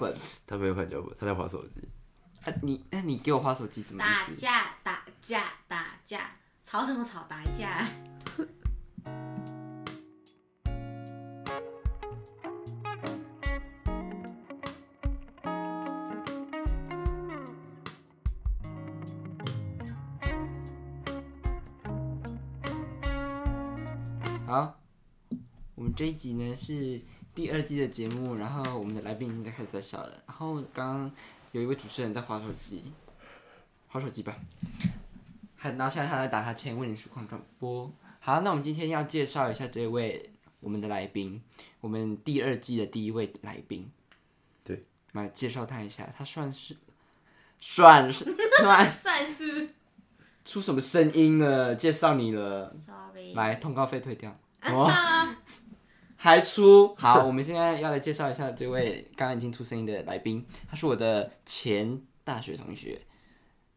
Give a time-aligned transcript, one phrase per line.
[0.00, 0.16] 本。
[0.46, 1.88] 他没有看脚本，他在划手机。
[2.44, 4.34] 啊，你那你给我划手机什么打意思？
[4.34, 7.22] 架打架打架，吵什么吵？
[7.24, 7.86] 打架。
[24.46, 24.80] 好，
[25.76, 27.00] 我们这一集呢是
[27.34, 30.22] 第二季的节目，然后我们的来宾已经在开始在笑了。
[30.26, 31.12] 然后刚刚
[31.52, 32.92] 有一位主持人在划手机，
[33.88, 34.36] 划手机吧。
[35.56, 37.90] 还然后现在他在打哈欠，为你实况转播。
[38.18, 41.42] 好，那我们今天要介绍一下这位我们的来宾，
[41.80, 43.90] 我们第二季的第一位来宾。
[44.64, 46.76] 对，来介绍他一下，他算是
[47.60, 49.74] 算是算 算是
[50.44, 51.74] 出什么声音了？
[51.74, 52.74] 介绍你了。
[52.80, 53.34] sorry。
[53.34, 54.34] 来，通告费退掉。
[54.64, 54.90] 哦，
[56.22, 63.00] 还出好，我们现在要来介绍一下这位刚刚已经出声音的来宾，他是我的前大学同学，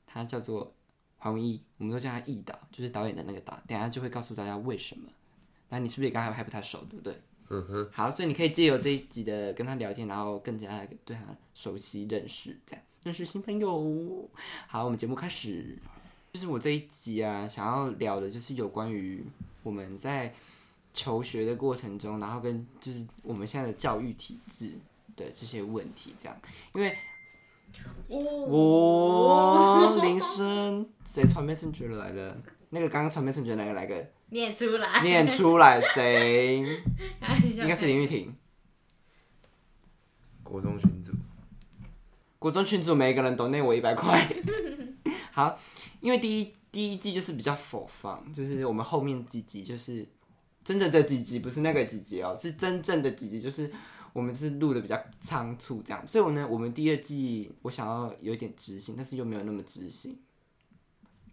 [0.06, 0.76] 他叫做
[1.20, 3.58] 黄文义，我们都叫他义导，就是导演的那个导。
[3.66, 5.08] 等下就会告诉大家为什么。
[5.70, 7.18] 那你是不是也刚才还不太熟，对不对？
[7.48, 14.30] 嗯哼，好，所以你可以借由这一集的跟他聊天，然后更加对他熟悉认识，这样认识新朋友。
[14.68, 15.80] 好，我们节目开始。
[16.34, 19.26] 就是我这一集啊，想要聊的就是有关于
[19.62, 20.34] 我们在
[20.94, 24.80] 求学的过程中，然后跟就是我们现在的教育体制
[25.16, 26.38] 的这些问题，这样。
[26.74, 26.96] 因为
[28.48, 32.40] 我铃声谁传 messenger 来的？
[32.70, 36.60] 那个刚刚传 messenger 那个来个念出来，念出来谁？
[37.44, 38.36] 应应该是林玉婷。
[40.44, 41.12] 国中群组，
[42.38, 44.20] 国中群组每一个人都内我一百块。
[45.32, 45.58] 好，
[46.00, 50.08] 因为第一第一季就是比较否放，就是我们后面几集就是
[50.64, 53.72] 真正的几集，不是那个几集哦，是真正的几集，就是
[54.14, 60.20] 我们是录的比较仓促这样，所以我呢，我们第二季我想要有一点执行，但是又没有那么执行，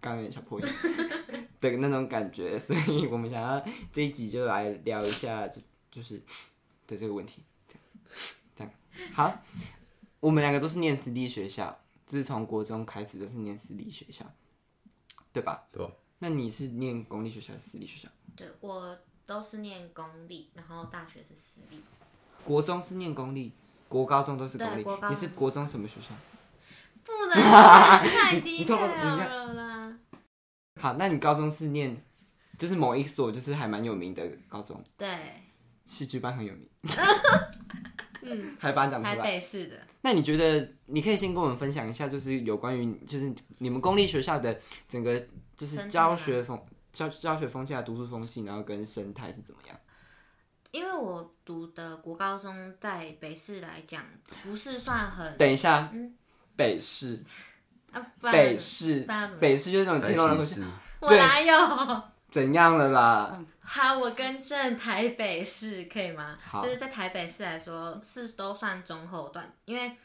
[0.00, 0.66] 刚刚有点小破音
[1.60, 6.20] 的那种感觉，所以我们想要这一集就来聊一下，就就是
[6.86, 7.82] 的这个问题，这样
[8.56, 8.72] 这样
[9.12, 9.42] 好。
[10.20, 14.24] 我们两个都是念私立学校，自从国中开始都是念私立学校，
[15.32, 15.66] 对吧？
[15.72, 15.92] 对吧？
[16.18, 18.08] 那你是念公立学校还是私立学校？
[18.36, 18.98] 对我
[19.30, 21.80] 都是念公立，然后大学是私立。
[22.42, 23.52] 国中是念公立，
[23.86, 24.96] 国高中都是公立对国。
[24.96, 26.08] 高你是国中什么学校？
[27.04, 29.98] 不能太低 你透过调你看了啦。
[30.80, 31.96] 好，那你高中是念，
[32.58, 35.16] 就是某一所就是还蛮有名的高中，对，
[35.84, 36.68] 戏剧班很有名。
[38.22, 39.22] 嗯，还把它讲出台来。
[39.22, 39.76] 北市的。
[40.00, 44.58] 那你觉得你可以先跟我们分享一下，就是有关于就是你们公立学校的
[44.88, 45.20] 整个
[45.56, 46.60] 就是生态教吗学风
[46.92, 49.76] 教教学风气啊、读书风气，然后跟生态是怎么样？
[50.70, 54.04] 因为我读的国高中在北市来讲，
[54.44, 56.14] 不是算很等一下，嗯
[56.56, 57.24] 北市，
[57.90, 60.66] 啊，不然北市不然怎么，北市就是那种台听到那个西市，
[61.00, 62.02] 我哪有？
[62.30, 63.44] 怎样了啦？
[63.60, 66.38] 好，我更正台北市可以吗？
[66.40, 69.96] 好就是在台北市来说，是都算中后段，因为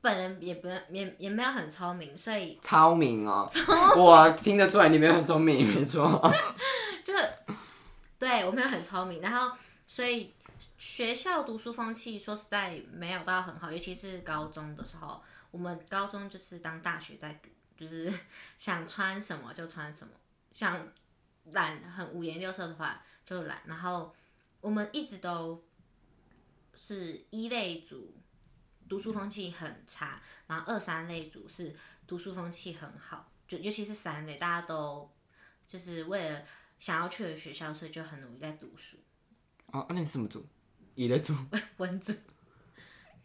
[0.00, 3.50] 本人也不也也没有很聪明，所以超明哦，
[3.98, 6.32] 我听得出来你没有很聪明，没错。
[7.02, 7.28] 就是
[8.18, 9.56] 对我没有很聪明，然后
[9.86, 10.32] 所以
[10.76, 15.20] 学校读书风气说实在没有到很好，尤其是高中的时候，
[15.50, 18.12] 我们高中就是当大学在读，就是
[18.56, 20.12] 想穿什么就穿什么，
[20.52, 20.86] 想
[21.52, 24.14] 懒很五颜六色的话就懒，然后
[24.60, 25.64] 我们一直都
[26.76, 28.14] 是一类组。
[28.88, 31.74] 读书风气很差，然后二三类组是
[32.06, 35.10] 读书风气很好，就尤其是三类，大家都
[35.66, 36.42] 就是为了
[36.78, 38.96] 想要去的学校，所以就很努力在读书。
[39.66, 40.46] 哦，那你是什么组？
[40.94, 41.34] 一类组？
[41.76, 42.12] 文组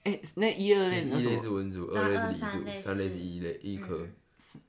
[0.04, 4.06] 哎、那一二类是一类是文组，二类是二三组，三类是是一类一科。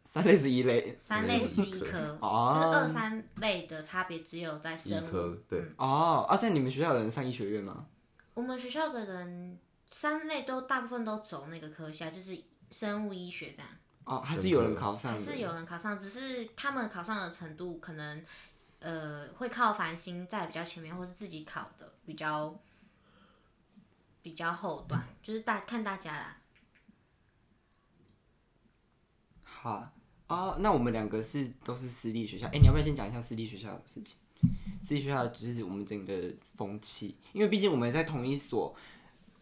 [0.05, 0.95] 三类是一类。
[0.97, 5.11] 三类是一科，哦就是二三类的差别只有在医生物。
[5.11, 7.87] 科对，哦，啊，在你们学校有人上医学院吗？
[8.35, 9.59] 我们学校的人
[9.95, 12.37] 三类都大部分都走那个科系啊，就是
[12.69, 13.69] 生物医学这样。
[14.03, 15.19] 哦，还是有人考上的。
[15.21, 18.25] 还是有人考上，只是他们考上的程度可能
[18.81, 22.61] 呃会靠繁星在比较前面，或是自己考的比较
[24.21, 26.39] 比较后段，就是大看大家啦。
[29.45, 29.93] 好
[30.27, 32.49] 哦，那我们两个是都是私立学校。
[32.49, 34.17] 哎、你要不要先讲一下私立学校的事情？
[34.83, 38.75] 私立学校就是我们整个风气，因为毕竟我们在同一所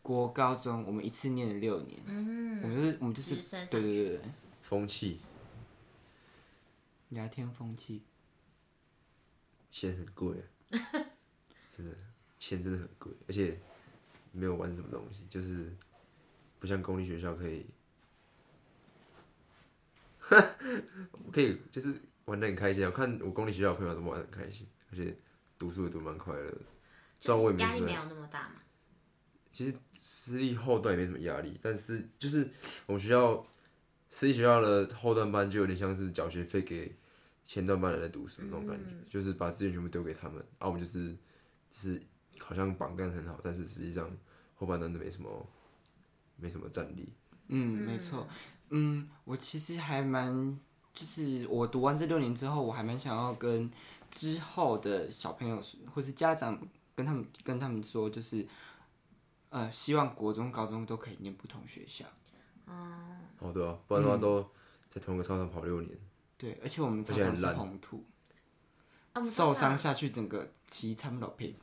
[0.03, 4.21] 国高中，我们一次念了六年，嗯，我们就是我们就是直升上对对对对，
[4.61, 5.21] 风气
[7.11, 8.03] 牙天风气。
[9.71, 10.45] 钱很贵啊，
[11.71, 11.97] 真的
[12.39, 13.59] 钱真的很贵，而且
[14.33, 15.73] 没有玩什么东西，就是
[16.59, 17.65] 不像公立学校可以，
[21.33, 21.95] 可以就是
[22.27, 22.91] 玩的很开心啊。
[22.93, 25.17] 我看我公立学校的朋友都玩的很开心，而且
[25.57, 26.59] 读书也读蛮快乐的。
[27.21, 28.57] 虽然我也没什么压力没有那么大嘛。
[29.53, 32.51] 其实私立后段也没什么压力，但是就是
[32.87, 33.47] 我们学校
[34.11, 36.93] 私立学校的后段班就有点像是缴学费给
[37.47, 41.13] 前段班人在读书那种感觉，就是把资源全部丢给他们，啊，我们就是
[41.71, 42.03] 就是
[42.41, 44.11] 好像榜单很好，但是实际上
[44.57, 45.47] 后半段都没什么
[46.37, 47.13] 没什么战力。
[47.47, 48.27] 嗯，没错。
[48.71, 50.59] 嗯，我其实还蛮，
[50.93, 53.71] 就是我读完这六年之后，我还蛮想要跟
[54.11, 55.63] 之后的小朋友
[55.93, 56.59] 或是家长
[56.95, 58.47] 跟他们跟他们说，就是
[59.53, 62.07] 呃，希望国中、高中都可以念不同学校。
[62.65, 64.43] 哦，对啊，不然的话都
[64.89, 65.97] 在同一个操场跑六年。
[66.39, 68.03] 对，而且我们操场是红土，
[69.13, 71.55] 啊受伤下去整个骑差不多赔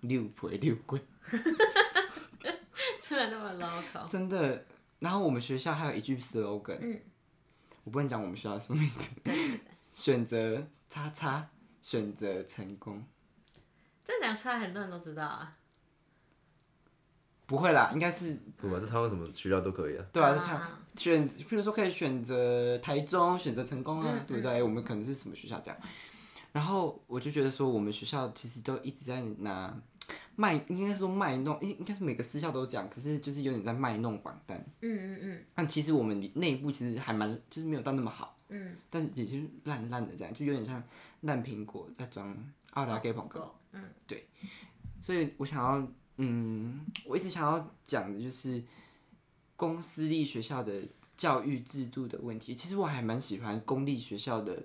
[0.00, 1.02] 六赔六棍，
[3.00, 4.66] 出来那么 local，真的。
[4.98, 7.00] 然后我们学校还有一句 slogan，嗯
[7.84, 9.10] 我不能讲我们学校什么名字，
[9.90, 11.48] 选择叉叉，
[11.80, 13.04] 选择成功。
[14.04, 15.56] 这讲出来很多人都知道啊。
[17.52, 20.04] 不会啦，应该是不管是他们什么学校都可以啊。
[20.10, 24.62] 对啊，选，譬如说可以选择台中，选择成功啊，嗯对不对？
[24.62, 25.78] 我们可能是什么学校这样。
[26.50, 29.78] 然后我就觉得说，我们学校其实都一直在拿
[30.34, 34.56] 卖，应该说卖弄，应应该是每个私校都这样，可是就是有点在卖弄榜单。
[34.80, 40.82] 嗯嗯嗯但其实我们内部其实还蛮，就是没有到那么好，嗯，但是也就是烂烂的这样，就有点像
[41.20, 42.34] 烂苹果在装
[42.70, 43.40] 奥拉给广告。
[43.40, 43.82] 够，嗯
[45.02, 48.62] 所以我想要，嗯，我一直想要讲的就是
[49.56, 50.82] 公私立学校的
[51.16, 52.54] 教育制度的问题。
[52.54, 54.62] 其实我还蛮喜欢公立学校的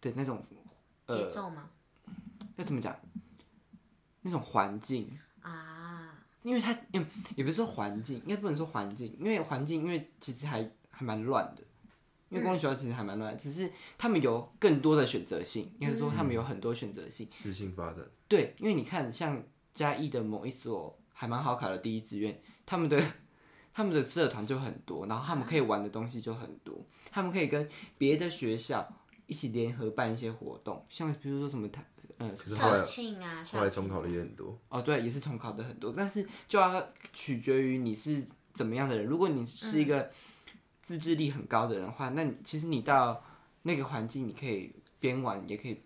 [0.00, 0.42] 的那种，
[1.06, 1.70] 呃节奏吗？
[2.56, 2.94] 要怎么讲？
[4.22, 7.06] 那种环境，啊，因为它，嗯，
[7.36, 11.62] 也不是说环境，应该不能说环境，因为环境，因为其实还还蛮乱的。
[12.28, 17.28] 因为公立学校其实还蛮乱，只是他们有更多的选择性，应该说他们有很多选择性。
[17.30, 19.40] 适性发展，对，因为你看，像
[19.76, 23.00] 嘉义的某一所还蛮好考的第一志愿，他们的
[23.72, 26.74] 他们的社团就很多，然后他们可以玩的东西就很多，
[27.10, 27.68] 他们可以跟
[27.98, 28.88] 别的学校
[29.26, 31.84] 一起联合办一些活动，像比如说什么台
[32.18, 34.58] 呃可是后来社庆啊，后来重考的也很多。
[34.70, 36.82] 哦对，也是重考的很多，但是就要
[37.12, 38.24] 取决于你是
[38.54, 39.04] 怎么样的人。
[39.04, 40.10] 如果你是一个
[40.80, 43.22] 自制力很高的人的话，那其实你到
[43.62, 45.82] 那个环境，你可以边玩也可以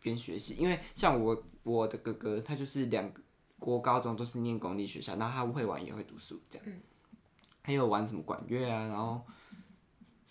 [0.00, 0.54] 边学习。
[0.54, 3.20] 因为像我我的哥哥，他就是两个
[3.62, 6.66] 国高中都是念公立学校，然后他会玩也会读书这样。
[7.62, 9.24] 还有玩什么管乐啊，然后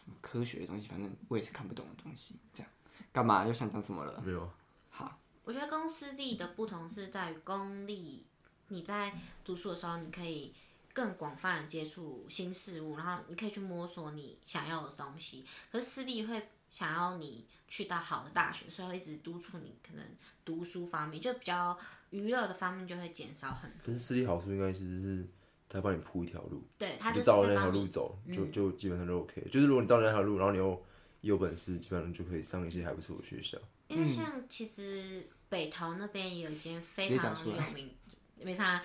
[0.03, 2.35] 什么科学的东西，反正我也是看不懂的东西。
[2.53, 2.69] 这样
[3.13, 4.21] 干嘛又想讲什么了？
[4.21, 4.53] 没有啊，
[4.89, 8.25] 好，我觉得公私立的不同是在于公立，
[8.67, 10.53] 你在读书的时候，你可以
[10.91, 15.45] 更广泛的接触新事物，然后你可以去摸索你想要的东西。
[15.71, 20.05] 可是私立会想要你去到好的大学，所以会一直督促你可能
[20.43, 21.77] 读书方面就比较
[22.11, 23.79] 娱乐的方面就会减少很多。
[23.87, 25.27] 可是私立好处应该其实是
[25.67, 27.71] 他帮你铺一条路，对，他你就是照着那条。
[27.71, 29.41] 路走，就就基本上就 OK。
[29.51, 30.85] 就是如果你照着那条路，然后你又
[31.21, 33.57] 有本事，基本上就可以上一些还不错的学校。
[33.87, 37.93] 因为像其实北投那边也有一间非常有名，
[38.41, 38.81] 没啥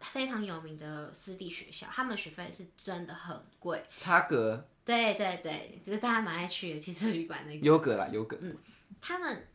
[0.00, 3.82] 非常有名的私立学校，他们学费是真的很贵。
[3.98, 8.36] 差格对对对，只是大家蛮爱去的汽车旅馆那个，优格啦，优格。
[8.40, 8.56] 嗯
[9.00, 9.46] 他们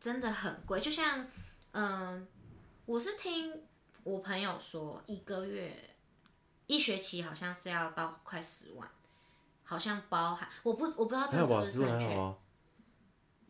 [0.00, 0.80] 真的很贵。
[0.80, 1.26] 就像
[1.72, 2.26] 嗯，
[2.86, 3.52] 我是听
[4.04, 5.94] 我朋友说，一个月
[6.66, 8.88] 一学期好像是要到快十万，
[9.64, 12.34] 好像包含我不我不知道这个是不是正确，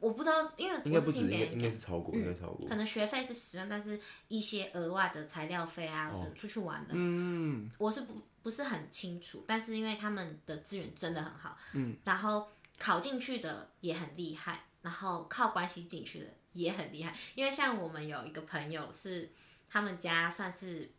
[0.00, 1.70] 我不知道，因为应该不止，应该应该。
[1.70, 2.76] 是超过，应该超过可。
[2.76, 9.44] 能学费是十万，但是一些额外的材料费啊，哦是出去玩的，嗯，我是不不是很清楚。
[9.46, 12.48] 但是因为他们的资源真的很好，嗯，然后
[12.78, 16.26] 考进去的也很厉害，然后靠关系进去的
[16.58, 17.16] 也很厉害。
[17.34, 19.32] 因为像我们有一个朋友是
[19.68, 20.90] 他们家算是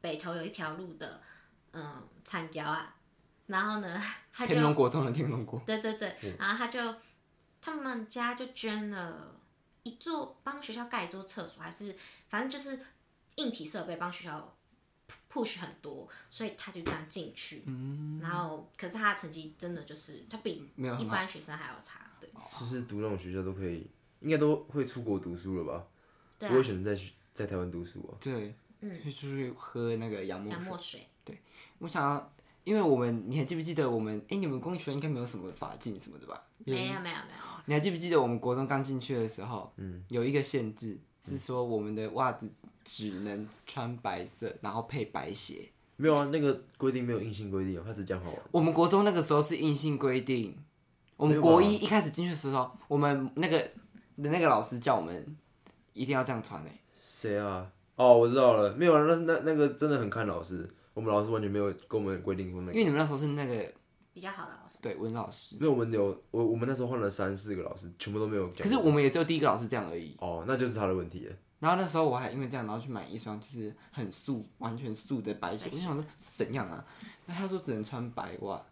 [0.00, 1.22] 北头有一条路的，
[1.72, 2.94] 嗯，产教啊，
[3.46, 6.94] 然后呢， 他就天龙国中的天龙国，对对对，然后他就
[7.60, 9.40] 他们家就捐了
[9.82, 11.96] 一座帮学校盖一座厕所，还是
[12.28, 12.78] 反正就是
[13.36, 14.56] 硬体设备帮学校
[15.32, 17.64] push 很多，所以他就这样进去。
[17.66, 22.30] 嗯，然后可是他的成绩真的就是他比一般学生还要差，对。
[22.50, 23.90] 其实读那种学校都可以，
[24.24, 25.86] 应该都会出国读书了吧？
[26.38, 28.18] 对啊，不会选择在学在台湾读书啊。
[28.20, 30.58] 对，嗯，就出去喝那个洋墨水。
[30.58, 31.08] 洋墨水，
[31.78, 32.32] 我想要，
[32.64, 34.18] 因为我们你还记不记得我们？
[34.28, 36.42] 哎、你们公立学校应该没有什么法禁什么的吧？
[36.64, 37.16] 没有没有没有，
[37.66, 42.48] 你还记不记得我们国中刚进去的时候，嗯，有一个限制是说我们的袜子
[42.82, 45.68] 只能穿白色，然后配白鞋。
[45.96, 48.40] 没有啊，那个规定没有硬性规定啊，他只讲好玩。
[48.50, 50.56] 我们国中那个时候是硬性规定，
[51.16, 53.70] 我们国一一开始进去的时候，我们那个的
[54.16, 55.36] 那个老师叫我们
[55.92, 57.70] 一定要这样穿诶、欸谁啊？
[57.96, 62.72] 哦，我知道了，没有啊，那那那个真的很看老师，我们老师完全没有跟我们规定过那个。
[62.72, 63.72] 因为你们那时候是那个
[64.12, 64.78] 比较好的老师。
[64.82, 68.56] 对文老师，因为我们有我我们那时候换了三四个老师，全部都没有讲。
[68.56, 70.14] 可是我们也只有第一个老师这样而已。
[70.18, 71.34] 哦，那就是他的问题了。
[71.60, 75.70] 然后那时候我还因为这样，然后去买一双就是很素、完全素的白鞋。
[75.72, 76.84] 我就想说怎样啊？
[77.24, 78.62] 那他说只能穿白袜，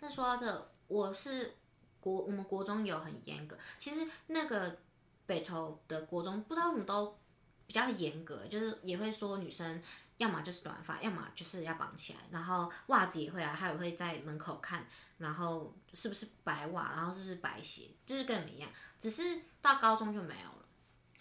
[0.00, 1.52] 那说到这，我是
[2.02, 4.76] 国我们国中有很严格，其实那个
[5.24, 7.16] 北投的国中不知道为什么都
[7.64, 9.80] 比较严格，就是也会说女生
[10.16, 14.84] 要么就是短发，要么就是要绑起来，然后袜子也会啊，他也会在门口看，
[15.18, 18.68] 然后是不是白袜，然后是不是白鞋，就是跟你们一样，
[18.98, 20.66] 只是到高中就没有了。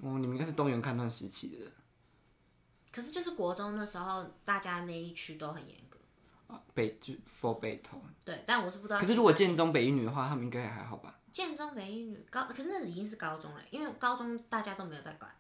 [0.02, 1.72] 哦，你们应该是东园看段时期的
[2.92, 5.78] 可是就是国中的时候，大家那一区都很严
[6.74, 8.02] 北就 for 北投。
[8.24, 9.00] 对，但我是不知道。
[9.00, 11.16] 可是如果建中北一女的话，他们应该也还好吧？
[11.32, 15.32] 建中北一女高，可是那已经是高中了，因为高中大家都没有在管。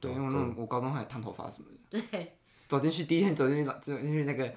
[0.00, 2.00] 对，因为我那种我高中还烫头发什么的。
[2.10, 2.38] 对，
[2.68, 4.54] 走进去第一天走进去老走进去那个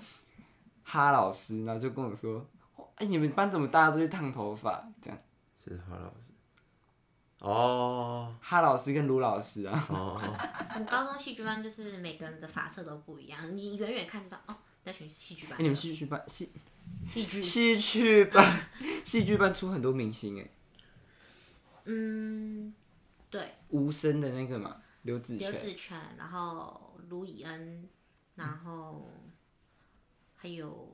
[0.83, 2.45] 哈老师，然后就跟我说
[2.95, 5.19] ：“哎、你们班怎么大家都去烫头发？”这样，
[5.63, 6.31] 是哈老师。
[7.39, 10.21] 哦哈老师跟卢老师啊，哦，
[10.75, 16.51] 我们高中戏剧班就是每个人的发色都不一样，你远远看就知道哦，那群戏剧哎、班你们戏剧班戏
[17.07, 18.67] 戏剧，戏剧班
[19.05, 20.49] 戏剧班出很多明星哎，
[21.85, 22.73] 嗯，
[23.29, 27.87] 对，无声的那个嘛，刘子刘，子权，然后卢以恩，
[28.35, 29.09] 然后
[30.35, 30.89] 还有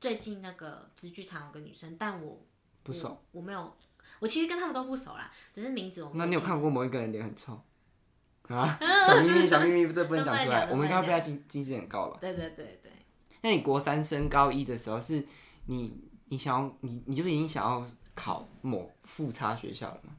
[0.00, 2.40] 最近那个直剧场有个女生，但我
[2.82, 3.08] 不熟。
[3.08, 3.76] 我，我没有，
[4.20, 7.60] 我其实跟他们都不熟啦，只是名字我那你有记看过某一个人脸很臭？
[8.48, 8.78] 啊？
[9.04, 12.18] 小秘密，小秘密，这不能讲出来， 我们应该被他禁禁止很高吧？
[12.20, 12.85] 对对对对，
[13.46, 15.24] 那你国三升高一的时候，是
[15.66, 20.16] 你你想要你你就已经想要考某复差学校了吗？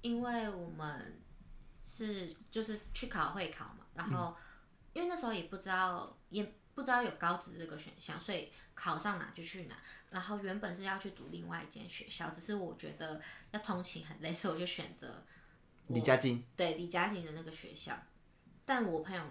[0.00, 1.20] 因为我们
[1.84, 4.34] 是就是去考会考嘛，然后、
[4.94, 6.42] 因为那时候也不知道也
[6.74, 9.76] 不知道有高职这个选项，所以考上哪就去哪。
[10.08, 15.22] 然后原本是要去读另外一间学校，只是我觉得要通勤很累，所以我就选择
[15.88, 17.94] 离家近，对离家近的那个学校。
[18.64, 19.22] 但我朋友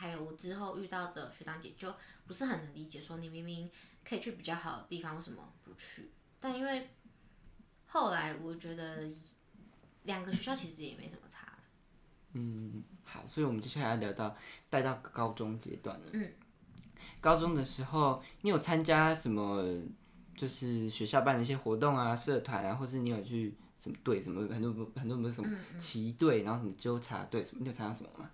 [0.00, 1.94] 还有我之后遇到的学长姐就
[2.26, 3.70] 不是很能理解，说你明明
[4.02, 6.10] 可以去比较好的地方，为什么不去？
[6.40, 6.88] 但因为
[7.84, 9.06] 后来我觉得
[10.04, 11.52] 两个学校其实也没什么差。
[12.32, 14.34] 嗯好，所以我们接下来要聊到
[14.70, 16.06] 带到高中阶段了。
[16.14, 16.32] 嗯，
[17.20, 19.62] 高中的时候，你有参加什么？
[20.36, 28.30] 就是学校办的一些活动啊、社团啊，或是你有去什么队、什么很多很多不是什么旗队，然后什么纠察队什么，你有参加什么吗？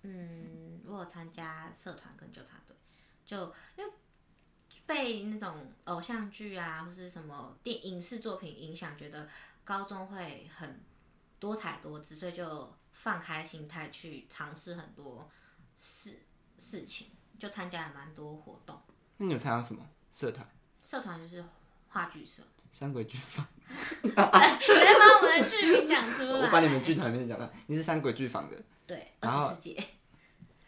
[0.00, 0.61] 嗯，
[0.92, 2.76] 我有参加社团跟纠察队，
[3.24, 3.36] 就
[3.76, 3.92] 因为
[4.84, 9.26] 被那种偶像剧啊，或是什么电影视作品影响，觉得
[9.64, 10.84] 高中会很
[11.38, 15.30] 多彩多姿，所以就放开心态去尝试很多
[15.78, 16.20] 事
[16.58, 17.08] 事情，
[17.38, 18.80] 就参加了蛮多活动。
[19.16, 20.46] 那你有参加什么社团？
[20.82, 21.42] 社团就是
[21.88, 23.46] 话剧社，三鬼剧坊，
[24.02, 26.32] 你在把我们的剧名讲出来。
[26.44, 29.82] 我把你们剧团里面讲到，你是三鬼剧坊的，对二十四届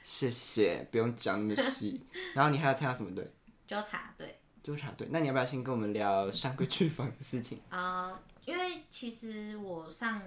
[0.04, 2.06] 谢谢，不用讲那么细。
[2.36, 3.26] 然后你还要参加什么队？
[3.66, 4.38] 纠察队。
[4.62, 5.08] 纠察队。
[5.10, 7.62] 那你要不要先跟我们聊上个剧坊的事情？
[7.70, 10.22] 啊、因为其实我上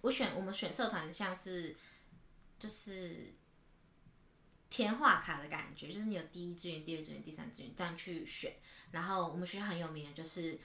[0.00, 1.74] 我选我们选社团像是
[2.56, 3.34] 就是
[4.70, 8.52] 填画卡的感觉，就是你有第一志愿、第二志愿、第三志愿这样去选。
[8.92, 10.56] 然后我们学校很有名的就是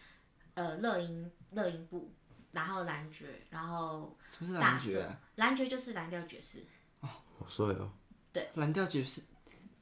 [0.53, 2.13] 呃乐音乐音部，
[2.51, 5.20] 然后蓝爵，然后什么是蓝爵啊？
[5.38, 6.63] 蓝爵就是蓝调爵士。
[7.00, 7.91] 哦好帅哦！
[8.54, 9.22] 蓝调爵士，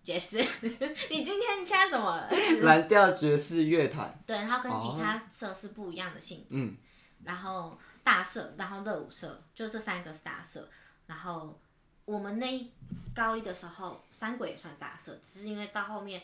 [0.04, 0.38] 爵士，
[1.10, 2.30] 你今天现在怎么了？
[2.62, 4.18] 蓝调爵士乐团。
[4.26, 6.48] 对，然后跟吉他社是不一样的性质。
[6.52, 6.78] 嗯
[7.26, 10.70] 然后大社，然后乐舞社，就这三个是大社。
[11.06, 11.60] 然后
[12.06, 12.72] 我们那一
[13.14, 16.22] 高一的时候，三鬼也算大社，只是因为到后面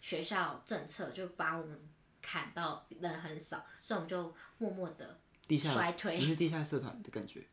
[0.00, 1.78] 学校政策就把我们
[2.22, 7.46] 砍到人很少，所以我们就默默的地下衰退你是地下社团的感觉，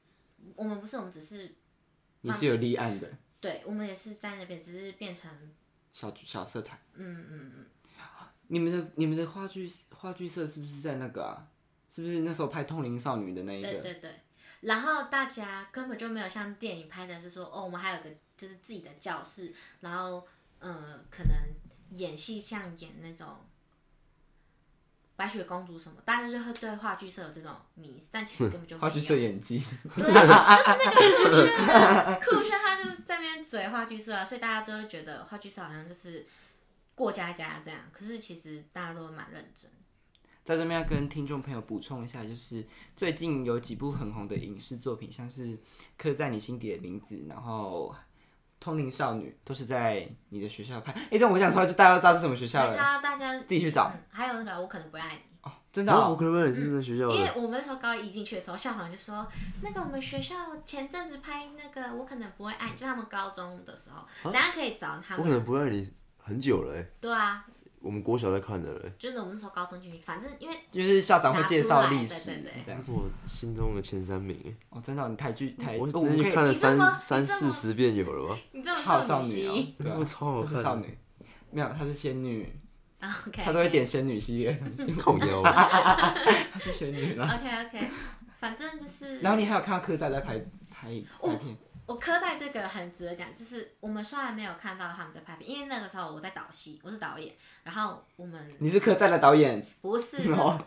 [0.55, 1.53] 我们不是，我们只是
[2.21, 5.31] 你是有立案的对，我们也是在那边，只是变成
[5.93, 6.79] 小小社团。
[6.93, 7.65] 嗯嗯嗯，
[8.47, 11.47] 你们的你们的话剧话剧社是不是在那个啊？
[11.89, 13.71] 是不是那时候拍《通灵少女》的那一个？
[13.71, 14.11] 对对对。
[14.61, 20.27] 然后大家根本就没有像电影拍的，就说哦，我们还有个就是自己的教室，然后
[20.59, 21.35] 呃，可能
[21.91, 23.27] 演戏像演那种
[25.15, 28.77] 白雪公主什么，大家就会对话剧社有这种迷思，但其实根本就。
[28.77, 29.59] 话剧社演技，
[29.95, 30.17] 对，就是
[30.85, 36.25] 那个酷炫的酷炫，他就在那边嘴话剧社啊，所以大家都会觉得话剧社好像就是
[36.93, 39.71] 过家家这样，可是其实大家都蛮认真。
[40.43, 42.63] 在这边要跟听众朋友补充一下，就是
[42.95, 45.47] 最近有几部很红的影视作品，像是
[45.97, 47.95] 《刻在你心底的名字》，然后
[48.65, 50.91] 《通灵少女》，都是在你的学校拍。
[50.91, 53.91] 哎、但我想说，就大家都知道是什么学校了，没差，大家自己去找。
[53.93, 55.21] 嗯，还有那个我可能不会爱你。
[55.43, 57.33] 哦，真的、哦，我可能不是学校因为的？
[57.35, 59.27] 我们那时候高一进去的时候，校长就说，
[59.61, 65.33] 那个我们学校前阵子拍那个《我可能不会爱你》，就是他们高中的时候，大家可以找他我可们。
[65.33, 67.45] 能不爱你很久了哎，对啊，
[67.85, 72.79] 我们国小在看的嘞，就是我们那时候高中进去，反正因为就是校长会介绍历史出来对对对这样。
[72.79, 74.51] 那是我心中的前三名哎。
[74.71, 78.39] 哦，真的哦、你台剧台，我哦我可以那就看了你这么三三四十遍有了吧？
[78.51, 80.97] 你这么好少女女哦心，对啊我，超好不是少，女，
[81.51, 82.51] 没有，她是仙女，
[82.99, 86.13] 啊， OK，她都会点仙女系列的东西， 靠腰啊。
[86.51, 87.25] 她是仙女啦。
[87.25, 87.87] OK OK，
[88.39, 90.39] 反正就是然后你还有看到柯仔在拍
[90.71, 90.89] 拍
[91.21, 100.17] 拍片，我磕在这个很值得讲，就是我们虽然没有看到他们在拍片，因为那个时候我在导戏，我是导演，然后我们你是客栈的导演，不是，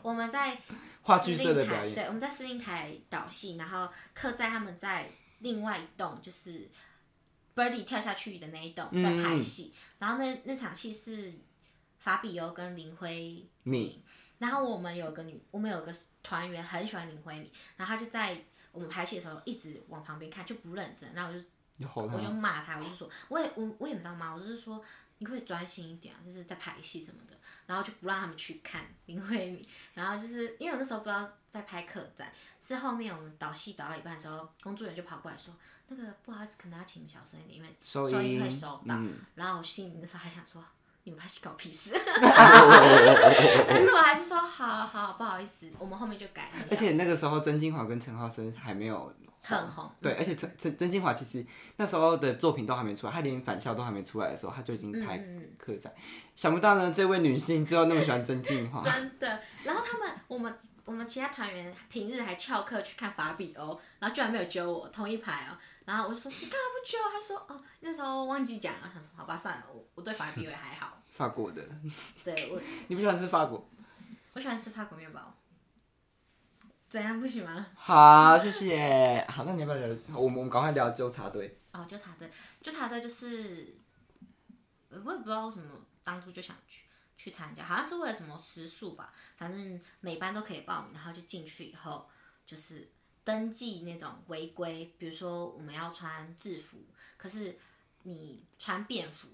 [0.02, 0.56] 我们在
[1.02, 1.94] 话剧司社的表演。
[1.94, 5.10] 对，我们在司令台导戏，然后客在他们在
[5.40, 6.68] 另外一栋就是
[7.56, 9.02] Birdy 跳下去的那一栋嗯。
[9.02, 11.32] 在拍戏，然后那那场戏是
[11.98, 14.00] 法比欧跟林辉敏，
[14.38, 18.40] 然后我们有个女，我们有个团员很喜欢林辉敏，然后他就在
[18.72, 21.44] 我们拍戏的时候一直往旁边看，就不认真，然后我就
[22.02, 24.82] 我就，骂他，我就说，我也我我也没当骂，我就是说，
[25.18, 35.54] 你可不可以专心一点啊，就是在拍戏什么的，然后就不让他们去看林慧敏，然后就是因为我那时候不知道在拍客栈，是后面我们导戏导到一半的时候，工作人员就跑过来说，
[35.86, 40.64] 那个不好意思，可能要请你们小声一点，因为收收音音会收到，嗯，然后我心里那时候还想说。
[41.04, 41.94] 你们拍戏搞屁事！
[43.68, 46.50] 但是我还是说好好不好意思，我们后面就改。
[46.70, 49.12] 而且那个时候曾金华跟陈浩生还没有
[49.42, 51.44] 很红，对，而且曾曾曾金华其实
[51.76, 55.18] 那时候的作品都还没出来，他连返校都还没出来的时候，他就已经拍
[55.56, 55.90] 客栈。
[56.36, 59.40] 想不到呢，这位女性最后那么喜欢曾金华，真的。
[59.64, 65.56] 然后他们，我们我们其他团员平日还翘课去看法比欧，然后居然没有揪我同一排哦。
[65.86, 66.98] 然后我就说你干嘛不揪？
[67.10, 68.80] 他说哦那时候忘记讲了。
[68.92, 70.97] 想说好吧算了，我我对法比欧也还好。
[71.10, 71.62] 法国的。
[72.24, 73.68] 对我 你不喜欢吃法国？
[74.34, 75.34] 我喜欢吃法国面包。
[76.88, 77.66] 怎样不行吗？
[77.74, 79.22] 好，谢谢。
[79.28, 79.88] 好，那你要不要聊？
[80.14, 81.58] 我们我们赶快聊纠察队。
[81.72, 82.30] 哦，纠察队，
[82.62, 83.76] 纠察队就是，
[84.88, 85.66] 呃我也不知道为什么
[86.02, 86.84] 当初就想去
[87.18, 92.08] 去参加，好像是为了什么食宿吧，反正每班都可以报名，然后就进去以后
[92.46, 92.88] 就是
[93.22, 96.78] 登记那种违规，比如说我们要穿制服，
[97.18, 97.58] 可是
[98.04, 99.28] 你穿便服，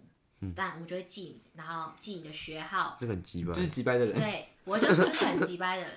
[0.55, 4.15] 但我们就会记你，然后记你的学号，那个很鸡巴就，是急掰的人。
[4.15, 5.93] 对我就是很急掰的人，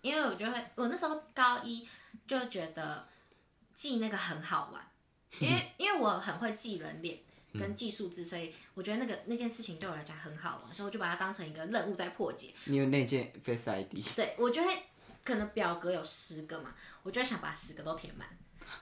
[0.00, 1.86] 因为我就会，我那时候高一
[2.26, 3.06] 就觉得
[3.74, 4.82] 记那个很好玩，
[5.40, 7.18] 因为因为我很会记人脸
[7.54, 12.52] 跟记数字，所以我觉得那个那件事情对我来讲很好玩，所以我就把它当成一个任务在破解。
[12.66, 14.82] 你有那件 Face ID，对我就会
[15.24, 18.26] 可能表格有十个嘛，我就会想把十个都填满。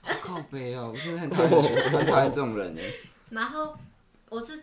[0.03, 2.85] 好靠背哦，我真的很讨厌， 很讨厌这种人哎。
[3.31, 3.77] 然后
[4.29, 4.63] 我是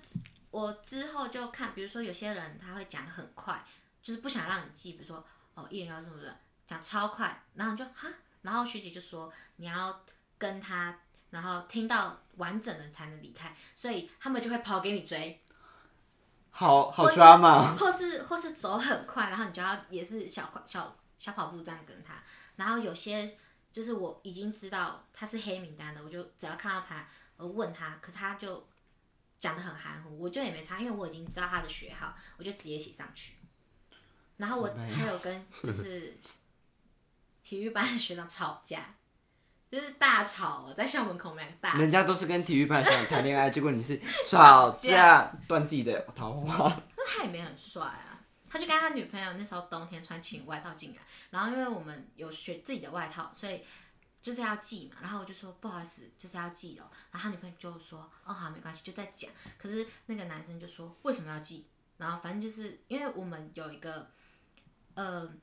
[0.57, 3.63] 我之后就看，比如说有些人他会讲很快，
[4.01, 8.09] 就是不想让你记，比如说哦一人要什么的讲超快，然后你就哈，
[8.41, 10.01] 然后学姐就说你要
[10.39, 10.97] 跟他，
[11.29, 15.39] 然后听到完整的才能离开，所以他们就会跑给你追，
[16.49, 17.77] 好好或是 drama 哦。
[17.79, 22.15] 或是或是走很快，然后你就要也是小快小小跑步这样跟他，
[22.55, 23.37] 然后有些
[23.71, 28.67] 就是我已经知道他是黑名单的，我就只要看到他，我问他，可是他就
[29.39, 33.33] 讲的很含糊，我就也没差，因为我已经知道他的学号，我就直接写上去。
[34.37, 36.17] 然后我还有跟 就是
[37.43, 38.95] 体育班的学长吵架，
[39.71, 46.65] 就是大吵，在校门口我们两个大吵人家都是跟体育班的学长谈恋爱， 结果你是吵架断自己的桃花。
[46.97, 53.63] 那他也没很帅啊，他就跟他女朋友那时候冬天穿情侣外套进来，然后因为我们有学自己的外套，所以
[54.21, 61.65] 就是要寄嘛，然后我就说不好意思，就是要寄哦，然后他女朋友就说哦好没关系，就在讲，可是那个男生就说为什么要寄，
[61.97, 64.11] 然后反正就是因为我们有一个
[64.95, 65.33] 呃。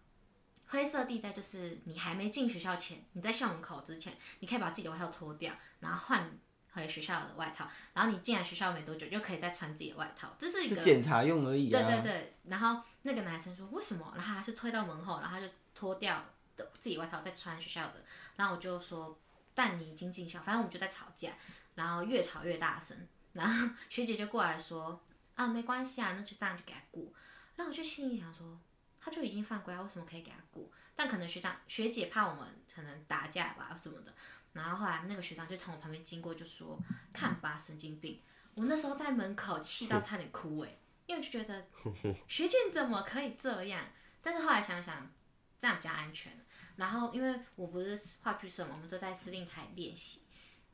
[0.67, 6.39] 灰色地带就是你还没进学校前，你在校门口之前，你可以把自己的外套脱掉，然后换
[6.73, 11.83] 回学校的外套，然后你进来学校没多久又可以再穿自己的外套，这是一个是检查用而已啊。
[11.83, 14.15] 对对对，然后那个男生说为什么？
[14.17, 16.25] 然后他就推到门后，然后他就脱掉
[16.57, 18.05] 的自己外套再穿学校的，
[18.37, 19.19] 然后我就说，
[19.55, 21.33] 但你已经进校，反正我们就在吵架，
[21.75, 22.97] 然后越吵越大声，
[23.33, 25.03] 然后 学姐就过来说
[25.35, 27.13] 啊没关系啊，那就这样就给他过。
[27.57, 28.59] 然后我就心里想说，
[29.01, 30.69] 他就已经犯规啊，为什么可以给他过？
[30.97, 34.15] 但可能学长学姐怕我们可能打架吧什么的，
[34.53, 36.79] 然后后来那个学长就从我旁边经过，就说
[37.13, 38.21] 看吧，神经病。
[38.55, 41.67] 我那时候在门口气到差点哭哎、因为我就觉得
[42.29, 43.85] 学姐你怎么可以这样？
[44.23, 45.11] 但是后来想想，
[45.59, 46.44] 这样比较安全。
[46.77, 50.23] 然后因为我不是话剧社嘛，我们都在司令台练习，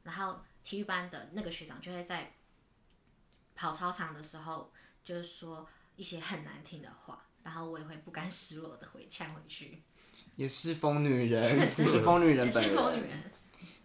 [0.03, 2.33] 然后体育班的那个学长就会在
[3.55, 4.73] 跑操场的时候，
[5.05, 9.83] 就是说一些很难听的话，然后我也会不甘示弱的回呛回去。
[10.37, 11.43] 也是疯女人，
[11.79, 13.33] 也是疯女人也本是疯女人。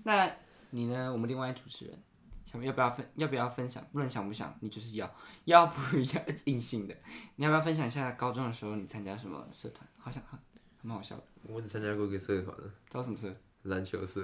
[0.04, 0.36] 那
[0.70, 1.12] 你呢？
[1.12, 2.04] 我们另外一主持人，
[2.46, 3.12] 想要不要分？
[3.16, 3.86] 要不要分享？
[3.92, 6.96] 不能想不想，你就是要，要不要 硬性的？
[7.36, 9.88] 你要不要分享一下高中的时候你参加什么社团？
[9.98, 10.38] 好像还
[10.86, 11.24] 蛮好笑的。
[11.48, 13.32] 我只参加过一个社团，知道什么社？
[13.64, 14.22] 篮球社。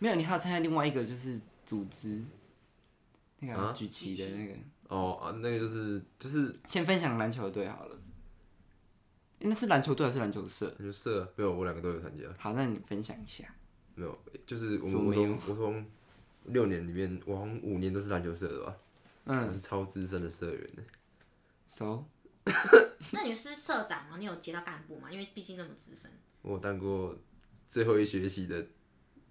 [0.00, 2.20] 没有，你还有参加另外一个就是组织，
[3.38, 4.54] 那个啊举旗的那个。
[4.88, 7.96] 哦啊，那个就是就是先分享篮球队好了。
[9.38, 10.66] 诶那是篮球队还是篮球社？
[10.78, 12.24] 篮球社，没有，我两个都有参加。
[12.36, 13.44] 好，那你分享一下。
[13.94, 15.86] 没有，就是我们我从我从
[16.46, 18.76] 六年里面，我好像五年都是篮球社的吧。
[19.24, 20.82] 嗯我是超资深的社员的。
[21.68, 22.04] ，so
[23.12, 24.16] 那你是社长吗？
[24.18, 25.10] 你有接到干部吗？
[25.10, 26.10] 因为毕竟这么资深
[26.42, 27.16] 我当过
[27.68, 28.64] 最后一学期的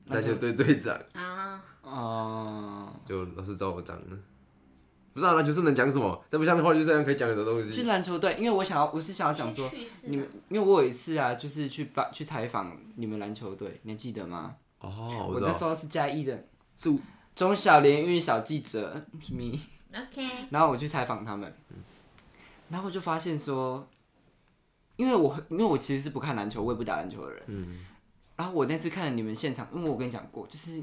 [0.05, 1.63] 篮球队队长，啊。
[1.81, 4.15] 哦、就老师找我当的。
[5.13, 7.83] 不知道篮球是能讲什么，但不像的话就这样可以讲很多东西去。
[7.83, 9.69] 篮球队，因为我想要，我是想要讲说
[10.05, 14.55] 你们，因为我有一次啊，就是去办去采访你们篮球队，你还记得吗？
[14.79, 16.45] 哦，我那时候是嘉义的
[16.77, 16.95] 是
[17.35, 19.59] 中小联运小记者是咪
[19.93, 21.53] ，OK，然后我去采访他们，
[22.71, 23.85] 然后我就发现说，
[24.95, 27.85] 因为我因为我其实是不看篮球，我也不打篮球的人，嗯，
[28.37, 30.81] 然后我那次看了你们现场，因为我跟你讲过，就是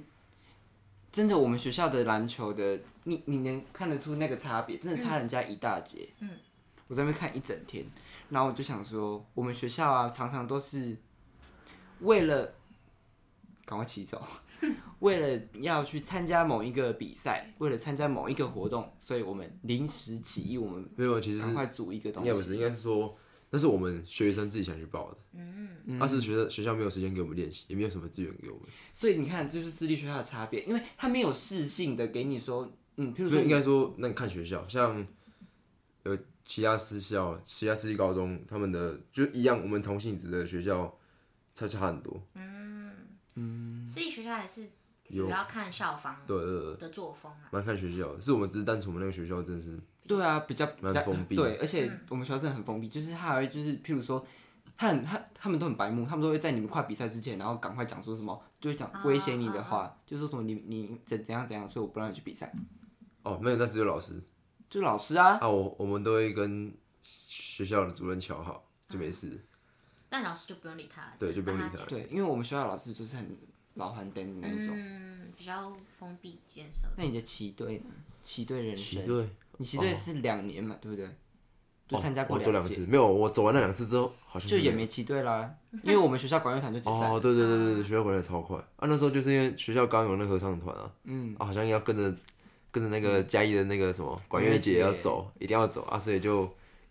[1.11, 6.09] 真的我们学校的篮球的，你你能看得出那个差别，真的差人家一大截。
[6.21, 6.29] 嗯，
[6.89, 7.87] 我在那边看一整天，
[8.29, 10.97] 然后我就想说，我们学校啊，常常都是
[12.01, 12.55] 为了
[13.65, 14.23] 赶快起走，
[15.01, 22.29] 为了要去参加某一个比赛，为了参加某一个活动，所以我们临时起意，我们没有，其实是赶快组一个东西。
[22.29, 23.17] 应该不是，应该是说
[23.51, 25.17] 那是我们学生自己想去报的。
[25.35, 25.69] 嗯，
[25.99, 28.67] 那是学校学校没有时间给我们练习，也没有什么资源给我们。
[28.93, 35.07] 所以你看，这就是私立学校的差别，因为他没有适性的给你说，嗯，譬如说应该说，那你看学校，像
[36.03, 40.99] 有其他私校、其他私立高中，他们的就一样，我们同性质的学校
[41.55, 42.21] 差差很多。
[43.87, 44.69] 私立学校还是
[45.11, 47.49] 主要看校方对对对，的作风啊。
[47.51, 54.25] 蛮看学校的，是我们只是单纯我们那个学校真的是对啊，比较比较蛮封闭对，而且我们学校真的很封闭，就是他还会就是譬如说，
[54.77, 62.53] 他很他他们都很白目，他们都会在你们快比赛之前，然后赶快讲说什么，就会讲威胁你的话，就说什么你你怎怎样怎样，所以我不让你去比赛，
[63.23, 64.23] 哦，没有，那只有老师。
[64.71, 66.71] 就老师啊，啊，我我们都会跟
[67.01, 69.43] 学校的主任瞧好，就没事。
[70.09, 73.37] 但老师就不用理他，对就不用理他对，因为我们学校老师就是很
[73.75, 74.75] 老寒灯的那种。
[74.75, 76.89] 嗯，比较封闭建设。
[76.97, 77.85] 那你的旗队呢？
[78.23, 81.09] 旗队人生，对，你旗队是两年嘛，对不对？
[81.89, 85.51] 就参加过哦我走两，次，没有，我走完那两次之后，好像就也没旗队啦，
[85.83, 87.11] 因为我们学校管乐团就解散。
[87.11, 88.81] 哦，对对对对对，学校管乐超快啊！
[88.87, 92.15] 那时候就是因为学校刚有那合唱团啊，嗯，啊，好像要跟着
[92.71, 96.47] 跟着那个嘉义的那个什么管乐节要走，一定要走啊，所以就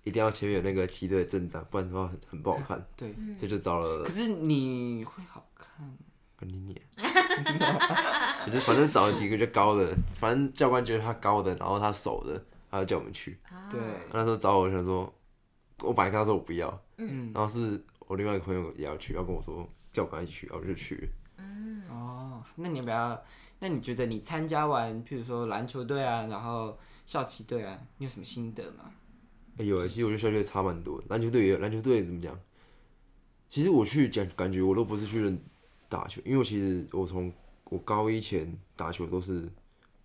[0.08, 4.04] 一定要前面有那个旗队的阵仗，不然的话很很不好看， 对，这就糟了。
[4.04, 5.98] 可是你会好看，
[6.38, 6.82] 跟你念，
[8.46, 12.42] 我就反正找了几个就高的，反正教官觉得他高的，然后他熟的，
[12.72, 13.38] 他就叫我们去。
[13.70, 13.80] 对，
[14.14, 15.14] 那时候找我，我想说，
[15.82, 20.96] 我本来跟他说我不要，嗯，然后是我另外一个朋友也要去，要跟我说叫我跟他一起去，然后我就去。
[20.96, 21.10] 了。
[21.90, 23.22] 哦，那你要不要？
[23.60, 28.92] 那你觉得你参加完，譬如说篮球队啊，然后校旗队啊，你有什么心得吗？
[29.58, 32.40] 哎、有啊，其实我觉得校队差蛮多的，篮球队也有，篮球队怎么讲？
[33.50, 35.40] 其实我去讲，感觉我都不是去认
[35.90, 37.32] 打球，因为我其实我从
[37.66, 39.50] 我高一前打球都是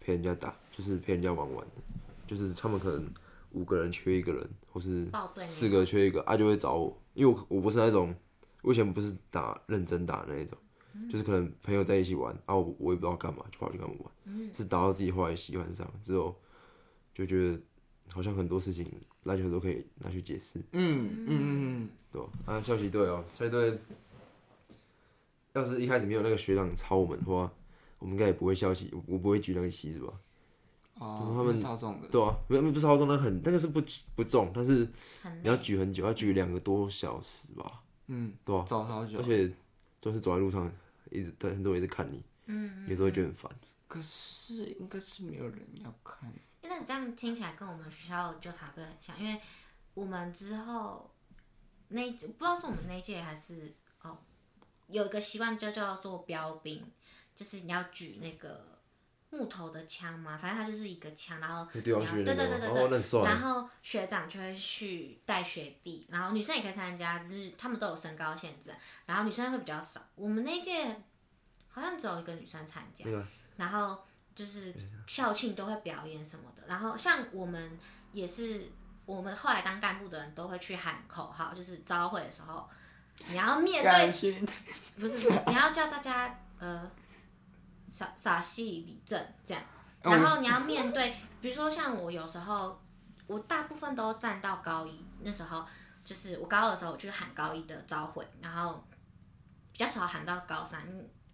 [0.00, 1.82] 陪人家打，就是陪人家玩玩的，
[2.26, 3.06] 就是他们可能
[3.50, 5.10] 五个人缺一个人，或是
[5.46, 8.14] 四个缺一个，啊就会找我，因为我我不是那种，
[8.62, 10.56] 我以前不是打认真打的那一种，
[11.10, 16.34] 就是可能朋友在一起玩，啊我我也不知道干嘛，就跑去跟他们玩，是打到自己后来喜欢上之后，
[17.12, 17.60] 就觉得
[18.12, 18.86] 好像很多事情
[19.24, 22.22] 篮球都可以拿去解释，嗯嗯嗯嗯对？
[22.44, 23.78] 啊校旗队哦，校旗队，
[25.54, 27.50] 要是一开始没有那个学长抄我们的话，
[27.98, 30.12] 我们应该也不会校旗，我不会举那个旗子吧？
[31.00, 33.82] 嗯，哦，他们超重的，对啊，没有不是超重，那很那个是不
[34.14, 34.86] 不重，但是
[35.42, 37.82] 你要举很久，要举两个多小时吧？
[38.08, 39.22] 嗯，对啊，走超久而。
[39.24, 39.50] 且
[40.00, 40.70] 就是走在路上，
[41.10, 43.50] 一直很多人一直看你，嗯，有时候会觉得很烦。
[43.86, 46.32] 可是应该是没有人要看，
[46.72, 49.38] 那你这样听起来跟我们学校纠察队很像，因为
[49.92, 51.14] 我们之后
[51.88, 54.18] 那不知道是我们那一届还是哦，
[54.86, 56.90] 有一个习惯就叫做标兵，
[57.36, 58.78] 就是你要举那个
[59.28, 61.70] 木头的枪嘛，反正它就是一个枪，然后
[62.24, 62.58] 对对对
[63.22, 63.40] 然。
[63.42, 68.70] 后学长就会去带学弟，然后女生也可以参加，只是他们都有身高限制，
[69.04, 70.00] 然后女生会比较少。
[70.14, 71.02] 我们那一届
[71.68, 74.02] 好像只有一个女生参加那，个然后
[74.34, 74.74] 就是
[75.06, 77.78] 校庆都会表演什么的，然后像我们
[78.12, 78.70] 也是，
[79.04, 82.68] 我们后来当干部的人都会去喊口号，就是招会的时候，
[83.28, 84.06] 你要面对，
[84.98, 86.90] 不是，你要叫大家呃
[87.88, 89.62] 傻傻戏理正这样，
[90.00, 92.80] 然后你要面对，比如说像我有时候，
[93.26, 95.66] 我大部分都站到高一，那时候
[96.04, 98.82] 就是我高二的时候，我去喊高一的招会，然后
[99.72, 100.80] 比较少喊到高三，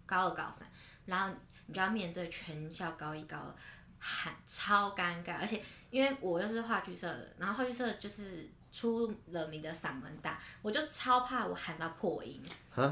[0.05, 0.67] 高二高三，
[1.05, 1.33] 然后
[1.69, 3.55] 你就要面对全校高一高二。
[4.01, 12.41] 喊超尴尬，而且因为我又是话剧社的，然后话剧社就是出了名的嗓门大，我就超怕我喊到破音。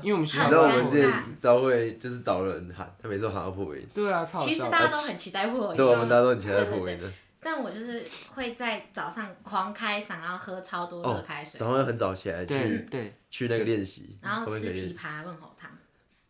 [0.04, 7.10] 因为我们学校你知道我们很之前招会就是找人喊，他每次都喊到破音，对啊，超其实大家都很期待破音，对，我们大家都很期待 破音的。
[7.40, 8.04] 但我就是
[8.36, 15.72] 会在早上狂开嗓，然后喝超多热开水，早上很早起来去对，去那个练习，然后吃枇杷润喉糖，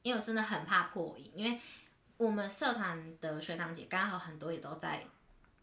[0.04, 1.60] 因为我真的很怕破音，因为
[2.18, 5.06] 我们社团的学长姐刚好很多也都在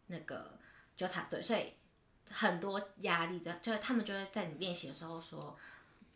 [0.07, 0.59] 那个
[0.97, 1.73] 纠察队，所以
[2.31, 5.57] 很多压力在，就是他们就会在你练习的时候说，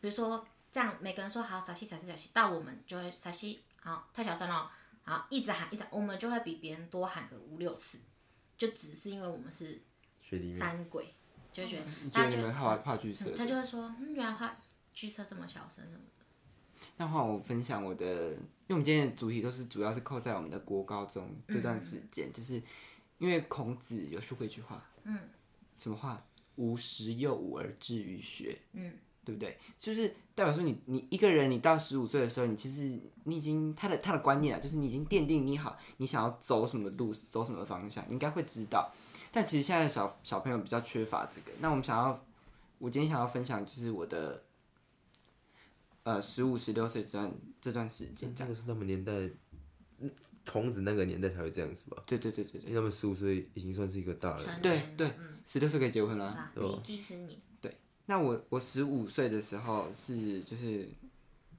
[0.01, 4.71] 比如说这样，每个人说好小气小气小气，到我们就会小气，好太小声了，
[5.05, 7.99] 好一直喊一直喊，我们就会比别人多喊个五六次，
[8.57, 9.83] 就只是因为我们是。
[10.53, 11.15] 三鬼，
[11.55, 13.35] 就会觉得你觉大家就得你们怕怕剧社嗯？
[13.35, 14.55] 他就会说，嗯，原来怕
[14.93, 16.18] 剧社这么小声什么的。
[16.97, 22.63] 那换我分享我的，因为我们今天的主题都是主要是扣在我们的国高中这段时间，就是
[23.19, 25.19] 因为孔子有说过一句话，嗯，
[25.77, 26.25] 什么话？
[26.57, 28.93] 无十又五而志于学，嗯，
[29.25, 29.57] 对不对？
[29.79, 38.93] 就是代表说你你一个人，你到十五岁的时候，你其实你已经他的他的观念啊，就是你已经奠定你好，你想要走什么路，走什么方向，你应该会知道。
[39.31, 41.57] 但其实现在的小小朋友比较缺乏这个。
[41.61, 42.25] 那我们想要，
[42.79, 44.43] 我今天想要分享就是我的。
[46.09, 49.13] 呃，十五、十六岁这段这段时间，这样，个是他们年代，
[49.99, 50.11] 嗯
[50.47, 52.03] 孔子那个年代才会这样子吧？
[52.07, 55.13] 对对对对对因为他们十五岁已经算是一个大人，成对年对，
[55.45, 56.25] 十六岁可以结婚了。
[56.25, 57.39] 啊，对吧积极之年，
[58.07, 60.89] 那我我十五岁的时候是就是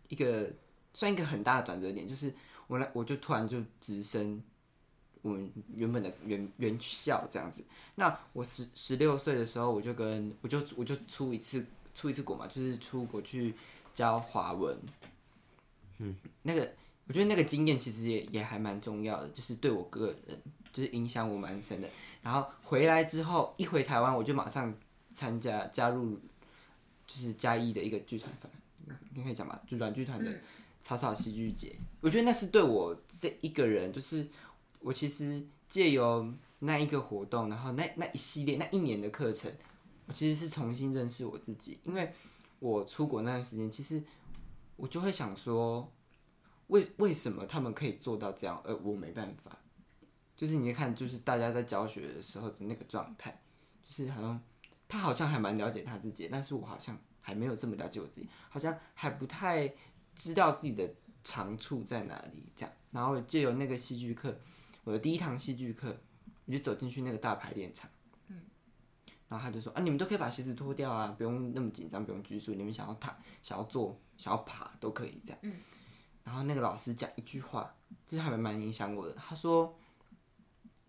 [0.07, 0.49] 一个
[0.95, 2.33] 算一个很大的转折点，就是
[2.65, 4.41] 我来我就突然就直升
[5.21, 7.63] 我们原本的原原校这样子。
[7.93, 13.53] 那我十十六岁的时候，我就跟我就我就出一次出一次国嘛，就是出国去
[13.99, 14.79] 教华文。
[15.97, 16.73] 嗯，那个
[17.05, 21.89] 我觉得那个经验其实也也还蛮重要的，就是对我个人就是影响我蛮深的。
[22.21, 24.73] 然后回来之后，一回台湾我就马上
[25.13, 26.17] 参加加入
[27.05, 28.49] 就是嘉义的一个剧团团，
[29.13, 30.33] 你可以讲吧，就软剧团的
[30.81, 31.75] 草草戏剧节。
[31.99, 34.25] 我觉得那是对我这一个人，就是
[34.79, 39.51] 我其实借由那一个活动，然后那那一系列那一年的课程，
[40.05, 41.77] 我其实是重新认识我自己。
[41.83, 42.13] 因为
[42.59, 44.03] 我出国那段时间，其实
[44.75, 45.91] 我就会想说，
[46.67, 49.57] 为为什么他们可以做到这样，而我没办法？
[50.35, 53.41] 就是你看，就是大家在教学的时候的那个状态，
[53.83, 54.41] 就是好像
[54.87, 59.73] 他好像还蛮了解他自己，但是我好像还没有这么了解我自己，好像还不太
[60.15, 60.89] 知道自己的
[61.23, 62.51] 长处在哪里。
[62.55, 64.39] 这样，然后借由那个戏剧课，
[64.85, 65.97] 我的第一堂戏剧课，
[66.45, 67.89] 我就走进去那个大排练场，
[69.29, 75.39] 然后他就说啊，你们都可以把鞋子脱掉啊，不用那么紧张，不用拘束，你们想要躺、想要坐、想要爬都可以这样。
[75.43, 75.53] 嗯，
[76.25, 77.73] 然后那个老师讲一句话，
[78.07, 79.73] 就是还蛮蛮影响我的，他说。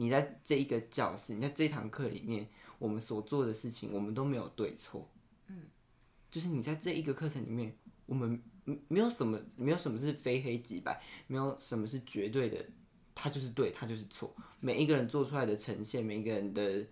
[0.03, 2.49] 你在这一个教室，你在这一堂课里面，
[2.79, 5.07] 我们所做的事情，我们都没有对错。
[5.49, 5.65] 嗯，
[6.31, 7.77] 就是你在这一个课程里面，
[8.07, 12.65] 我们没没有什么，没有什么是非黑即白，没有什么是绝对的，
[13.15, 14.35] 他就是对，他就是错。
[14.59, 16.83] 每一个人做出来的呈现，每一个人的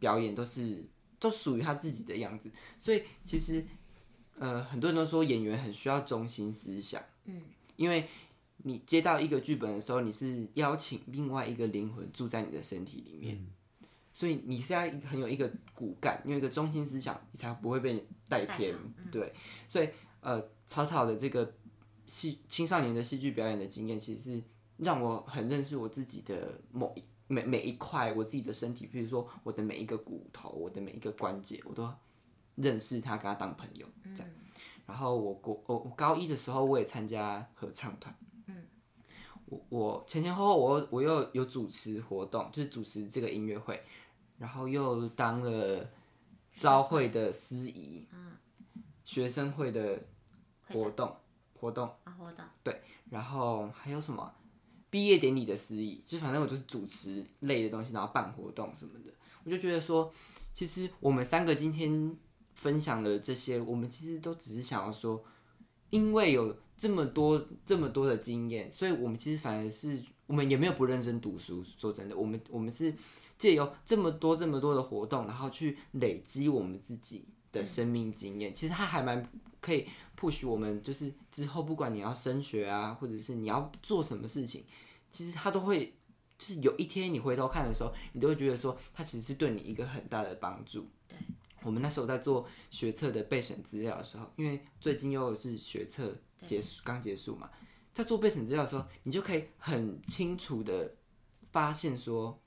[0.00, 0.84] 表演都是
[1.20, 2.50] 都属于他自己的样子。
[2.76, 3.64] 所以其实，
[4.36, 7.00] 呃，很多人都说演员很需要中心思想。
[7.26, 7.40] 嗯，
[7.76, 8.08] 因为。
[8.62, 13.46] 你接到一个剧本的时候，你是邀请另外一个灵魂住在你的身体里面，
[14.12, 18.76] 所以你是要很有一个骨干，有一个中心思想，你才不会被带偏。
[19.10, 19.32] 对，
[19.66, 19.88] 所以
[20.20, 21.54] 呃，草草的这个
[22.06, 24.42] 戏青少年的戏剧表演的经验，其实是
[24.76, 31.88] 让我很认识我自己的某一每每一块我自己的身体，比如说我的每一个骨头，我的每一个关节，我都
[32.56, 34.32] 认识他，跟他当朋友这样。
[34.84, 38.12] 然后我国我我高一的时候，我也参加合唱团。
[39.46, 43.80] 我我前前后后我我又有主持活动，就是主持这个音乐会，
[44.36, 45.88] 然后又当了
[46.54, 48.08] 招会的司仪，
[49.04, 50.02] 学生会的
[50.68, 51.16] 活动
[51.54, 54.34] 活动，啊，活动，对然后还有什么？
[54.90, 60.12] 毕业典礼的司仪，就反正我就是主持类的东西，然后办活动什么的，我就觉得说，
[60.52, 62.16] 其实我们三个今天
[62.54, 65.22] 分享的这些，我们其实都只是想要说，
[65.90, 71.62] 因为有这么多这么多的经验，所以我们其实反而是我们也没有不认真读书。
[71.62, 72.92] 说真的，我们我们是
[73.38, 78.52] 借由这么多这么多的活动，然后去累积我们自己的生命经验。
[78.52, 79.26] 其实它还蛮
[79.60, 79.86] 可以
[80.18, 84.64] push 我们，就是之后不管你要升学啊，或者是你要做什么事情，
[85.10, 85.94] 其实它都会。
[86.38, 90.88] 就是有一天你回头看的时候，你都会觉得说，它其实是对你一个很大的帮助。
[91.06, 91.18] 对，
[91.62, 97.50] 我们那时候在做学测的备审资料的时候，因为最近又是学测结束刚结束嘛，
[97.92, 100.94] 在做备审资料的时候，你就可以很清楚的
[101.52, 102.40] 发现说，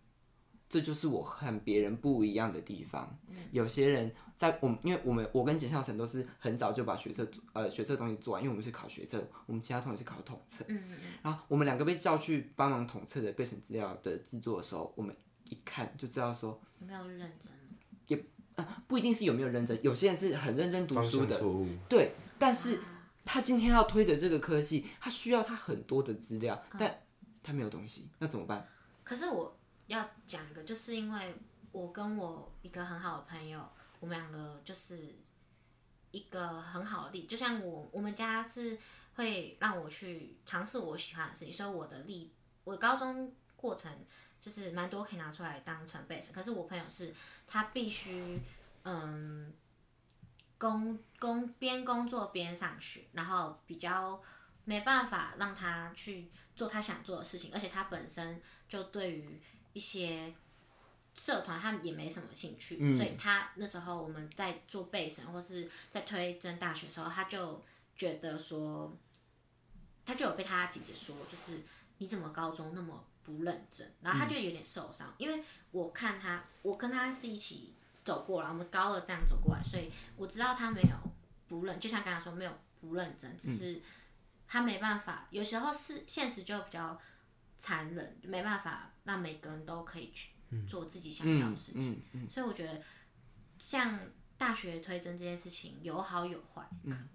[0.73, 3.15] 这就是我和别人不一样的地方。
[3.51, 10.65] 有些人在我们，因为我们我跟简孝成都是很早就把学测呃学测东西做完，因为我们是考学测，我们其他同学是考统测。
[10.69, 15.15] 嗯嗯然后我们两个被叫去帮忙统测的备审资料的制作的时候，我们
[15.49, 17.51] 一看就知道说，有没有认真
[18.07, 18.25] 也？
[18.87, 22.79] 不一定是有没有认真，有些人是很认真读书的，错误，对，但是
[23.25, 27.01] 他今天要推的这个科系，他需要他很多的资料，但
[27.41, 28.67] 他没有东西，那怎么办？
[29.03, 29.57] 可是我
[29.93, 31.35] 要讲一个，就是因为
[31.71, 35.15] 我跟我一个很好的朋友，我们两个就是
[36.11, 38.77] 一个很好的例，就像我我们家是
[39.15, 43.91] 会让我去尝试我喜欢的事情，所以我的例，我高中过程
[44.41, 47.13] 就是蛮多可以拿出来当成 base，可是我朋友是
[47.47, 48.41] 他必须
[48.83, 49.53] 嗯
[50.57, 54.21] 工工边工作边上学，然后比较
[54.65, 59.41] 没办法让他去做他想做的事情，而且他本身就对于
[59.73, 60.33] 一些
[61.15, 67.63] 社团他也没什么兴趣，所以他那时候我们在做备审或是在推甄大学的时候，他就
[67.95, 68.97] 觉得说，
[70.05, 71.61] 他就有被他姐姐说，就是
[71.99, 80.97] 你怎么高中那么不认真，然后他就有点受伤，因为我看他，我跟他是一起走过来，我们高二这样走过来，所以我知道他没有
[81.47, 83.81] 不认，就像刚才说没有不认真，只是
[84.47, 86.99] 他没办法，有时候是现实就比较
[87.57, 90.31] 残忍，没办法让每个人都可以去
[90.67, 92.81] 做自己想要的事情，嗯所以我觉得
[93.57, 93.99] 像
[94.37, 97.09] 大学推甄这件事情有好有坏，嗯。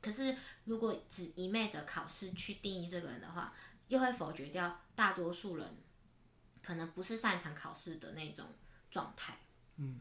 [0.00, 3.54] 可是如果只一昧的考试去定义这个人的话，
[3.88, 5.76] 又会否决掉大多数人
[6.62, 8.46] 可能不是擅长考试的那种
[8.90, 9.38] 状态。
[9.76, 10.00] 嗯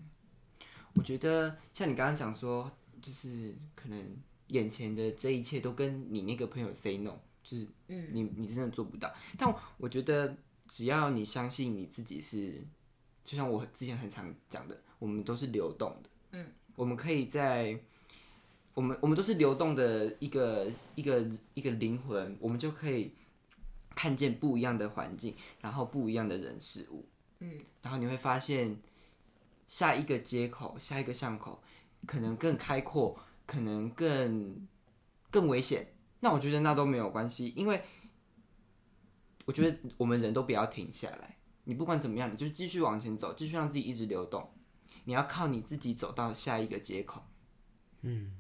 [0.96, 2.70] 我觉得像你刚刚讲说，
[3.02, 9.12] 就是可能眼前的这一切都跟你那个朋友 say no，就是你你真的做不到。
[9.38, 12.64] 但我觉得只要你相信你自己是，
[13.24, 17.80] 就像我之前很常讲的，我们都是流动的，嗯，我们可以在。
[18.76, 21.24] 我们我们都是流动的一个一个
[21.54, 23.14] 一个灵魂，我们就可以
[23.94, 27.06] 看见不一样的环境，然后不一样的人事物，
[27.38, 28.76] 嗯，然后你会发现
[29.68, 31.62] 下一个街口、下一个巷口
[32.08, 34.68] 可能更开阔，可能更
[35.30, 35.94] 更危险。
[36.22, 37.80] 那我觉得那都没有关系，因为
[39.46, 41.38] 我觉得我们人都不要停下来。
[41.66, 44.52] 你不管怎么样，你就继续往前走，继续让自己一直流动。
[45.06, 47.24] 你要靠你自己走到下一个街口。
[48.02, 48.38] 嗯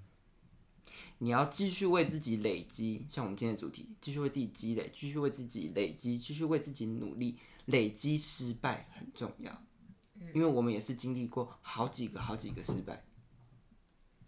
[1.20, 7.38] 你要继续为自己累积，像我们今天的主题，继续为自己积累，继续为自己累积，继续为自己努力。
[7.68, 9.64] 累积失败很重要，
[10.34, 13.06] 因为我们也是经历过好几个、好几个失败。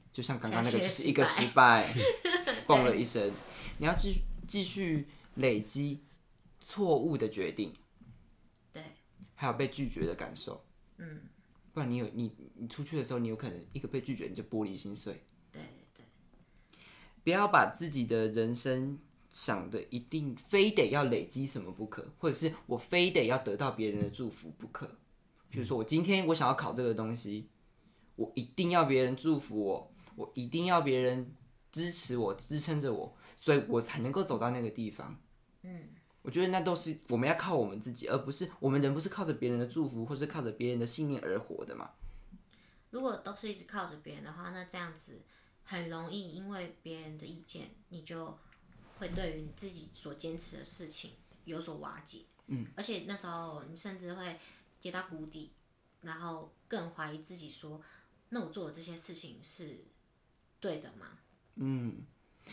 [0.10, 1.94] 就像刚刚那个，就是一个失败，
[2.66, 3.30] 嘣了一声。
[3.78, 6.05] 你要继续继续累积
[6.68, 7.72] 错误的决定，
[8.74, 8.82] 对，
[9.36, 10.66] 还有被拒绝的感受。
[10.98, 11.22] 嗯，
[11.72, 15.24] 不然你有你你出去的时候，你有可能一个被拒绝，你就玻璃心碎。
[15.52, 15.62] 对
[15.94, 16.04] 对，
[17.24, 18.98] 不要把自己的人生
[19.30, 24.90] 想的一定非得要累积什么不可，或者是我非得要得到别人的祝福不可。
[25.52, 27.48] 比如说，我今天我想要考这个东西，
[28.16, 31.32] 我一定要别人祝福我，我一定要别人
[31.72, 35.16] 支持我、支撑着我，所以我才能够走到那个地方。
[35.62, 35.90] 嗯，
[36.26, 41.92] 我觉得那都是我们要靠我们自己，而不是我们人不是靠着别人的祝福，或是靠着别人的信念而活的嘛。
[42.90, 45.22] 如果都是一直靠着别人的话，那这样子
[45.64, 48.36] 很容易因为别人的意见，你就
[48.98, 51.12] 会对于你自己所坚持的事情
[51.44, 52.24] 有所瓦解。
[52.48, 54.40] 嗯，而且那时候你甚至会
[54.82, 55.52] 跌到谷底，
[56.02, 57.80] 然后更怀疑自己说，
[58.30, 59.86] 那我做的这些事情是
[60.60, 61.20] 对的吗？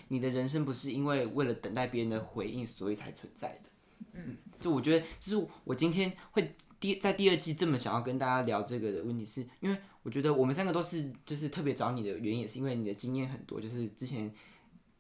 [0.09, 3.71] 你的人生不是因为为了等待别人的回应，所以才存在的。
[4.15, 14.31] 嗯，就我觉得，就是我今天会第在第二季这么想要跟大家聊这个的问题是，因为我觉得我们三个都是就是特别找你的原因，也是因为你的经验很多，就是之前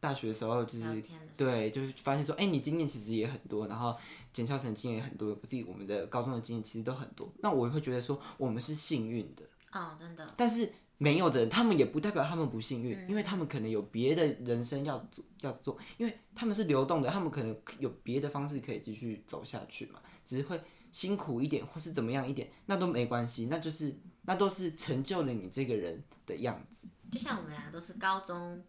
[0.01, 1.03] 大学的时候就是
[1.37, 3.95] 对，就是发现说，哎、你经验其实也很多，然后
[4.33, 7.31] 简校成经验也很多，自己我们的高中的经验其实都很多。
[7.41, 20.61] 那我会觉得说，我们是幸运的，哦，真的，但是没有的人，他们也不代表他们不幸运，因为他们可能有别的人生要做要做，因为他们是流动的，他们可能有别的方式可以继续走下去嘛，只是会
[20.93, 26.87] 辛苦一点或是怎么样一点，那都没关系，那就是那都是成就了你这个人的样子。
[27.11, 28.63] 就像我们俩都是高中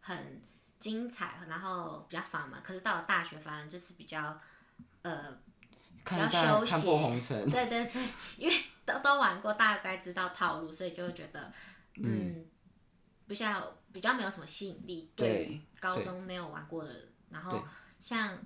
[0.00, 0.42] 很
[0.80, 4.38] 精彩，然后比较繁忙，可是到了大学反而就是比较
[5.02, 5.38] 呃，
[6.04, 8.02] 看比较休淡看破闲红尘，对对对，
[8.36, 8.56] 因为
[8.88, 11.52] 都都玩过，大概知道套路，所以就会觉得
[12.02, 12.46] 嗯，
[13.26, 15.12] 比较比较没有什么吸引力。
[15.14, 17.62] 对于高中没有玩过的人，然后
[18.00, 18.38] 像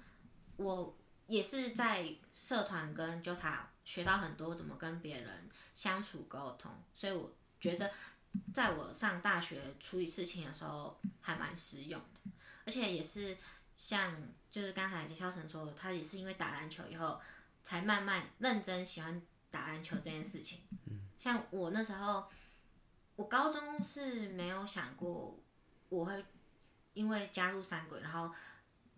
[0.57, 7.91] 我也是在社团跟纠察学到很多怎么跟别人相处沟通，所以我觉得
[8.53, 12.31] 在我上大学处理事情的时候还蛮实用的，
[12.67, 13.37] 而且也是
[13.77, 14.17] 像
[14.51, 17.21] 就是刚才杰孝成说的，他也是因为打篮球以后
[17.63, 19.23] 才慢慢认真喜欢
[19.53, 20.63] 打篮球这件事情。
[21.17, 22.25] 像我那时候，
[23.15, 25.39] 我高中是没有想过
[25.89, 26.25] 我会
[26.95, 28.35] 因为加入三鬼，然后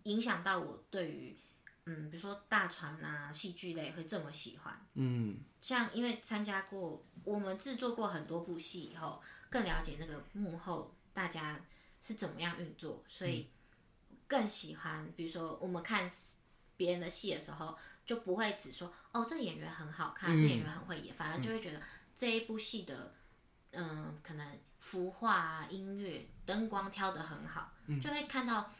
[0.03, 1.37] 影响到我对于
[1.85, 4.83] 嗯，比如说大船啊、戏剧类会这么喜欢。
[4.95, 11.63] 嗯，像因为参加过，我们制作过很多部戏以后，更了解那个幕后大家
[12.01, 13.49] 是怎么样运作，所以
[14.25, 15.11] 更喜欢。
[15.15, 16.09] 比如说我们看
[16.75, 21.81] 别人的戏的时候，就不会只说哦，这演员很好看，这演员很会演，反而就会觉得
[22.15, 23.13] 这一部戏的
[23.71, 24.47] 嗯，可能
[24.79, 28.71] 服化啊、音乐、灯光挑得很好，就会看到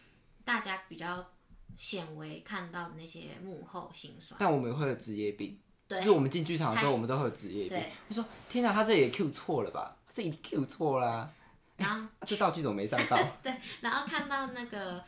[0.44, 1.32] 大家比较
[1.78, 4.38] 显微看到的那些幕后辛酸。
[4.40, 5.60] 但我们会有职业病。
[5.88, 7.92] 对就是我们进剧场的时候，我们都会有职业病对。
[8.10, 9.96] 他说：“天哪，他这也 Q 错了吧？
[10.12, 11.32] 这一定 Q 错啦、
[11.78, 13.16] 然后啊这道具怎么没上到？
[13.44, 15.04] 对，然后看到那个，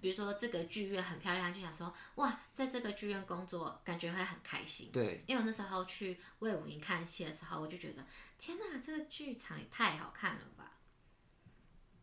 [0.00, 4.90] 比如说这个剧院很漂亮，就想说哇，在这个剧院工作，感觉会很开心。
[4.92, 8.04] 对，因为我那时候去魏武营看戏的时候，我就觉得
[8.38, 10.72] 天哪，这个剧场也太好看了吧！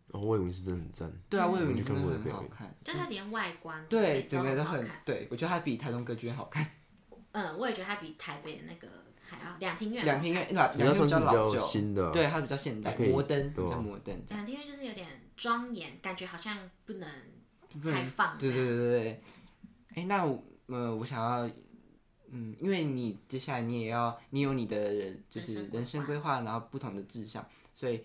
[0.10, 1.12] 哦，魏武营是真的很赞。
[1.30, 2.76] 对啊，嗯我以为你我去看真的很好看。
[2.84, 4.88] 就它连外观对，整个都很。
[5.04, 6.70] 对，我觉得它比台中歌剧院好看。
[7.32, 8.88] 嗯，我也觉得它比台北的那个
[9.22, 14.24] 还要两厅院两厅院，两它厅院比较较老旧，新的啊，对，它比较现代，摩登，摩登。
[14.30, 17.10] 两厅院就是有点庄严，感觉好像不能
[17.84, 18.38] 开放。
[18.38, 19.22] 对对对对对。
[19.96, 21.50] 哎，那我呃，我想要，
[22.30, 28.04] 嗯，因为你接下来你也要，你有你的就是人生规划然后不同的志向，所以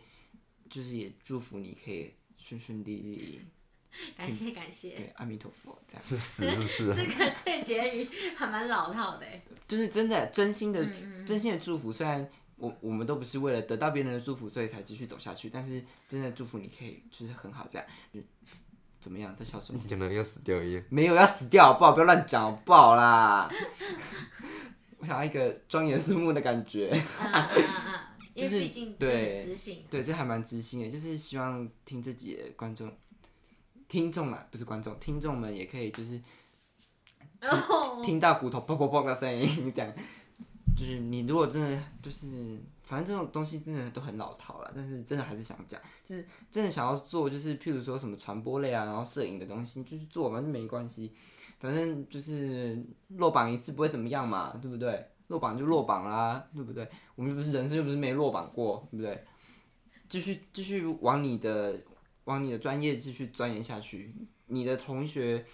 [0.69, 3.41] 就是也祝福你可以顺顺利利，
[4.17, 4.91] 感谢感谢。
[4.91, 6.03] 对，阿弥陀佛，这样。
[6.07, 6.95] 是死是不是啊？
[6.97, 11.93] 这个这结语还蛮老套的欸，就是真的真心的、嗯真心的祝福。
[11.93, 17.87] 虽然我我们都不是为了得到别人的祝福，所以才继续走下去，但是真的祝福你可以就是很好这样。
[19.01, 19.35] 就怎么样？
[19.35, 19.81] 在笑什么？
[19.87, 20.83] 讲的要死掉一样。
[20.91, 21.93] 没有要死掉，好不好？
[21.93, 23.51] 不要乱讲，好不好啦？
[24.99, 26.91] 我想要一个庄严肃穆的感觉。
[28.35, 29.47] 就是为毕竟对。
[29.91, 32.91] 对，这还蛮知心的，就是希望听自己的观众、
[33.89, 36.21] 听众啊，不是观众，听众们也可以就是
[37.43, 39.93] 哦，听到骨头砰砰砰的声音，这样，
[40.77, 42.61] 就是你如果真的就是，
[42.91, 51.13] 反正这种东西真的都很老套了，但是真的还是想讲，就是真的想要做，就是譬如说什么传播类啊，然后摄影的东西，就是做嘛，就没关系，
[51.61, 55.07] 反正就是落榜一次不会怎么样嘛，对不对？
[55.29, 56.85] 落榜就落榜啦，对不对？
[57.15, 59.25] 我们又不是人生又不是没落榜过，对不对？
[60.09, 61.81] 继续继续往你的
[62.25, 64.13] 往你的专业继续钻研下去，
[64.47, 65.45] 你的同学